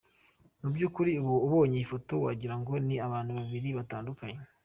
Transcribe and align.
Mubyukuri 0.61 1.11
ubonye 1.45 1.75
iyi 1.77 1.89
foto 1.91 2.13
wagira 2.25 2.55
ngo 2.59 2.73
ni 2.87 2.95
abantu 3.07 3.31
babiri 3.39 3.69
batandukanye. 3.77 4.39